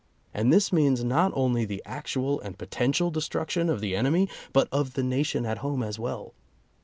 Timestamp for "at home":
5.45-5.83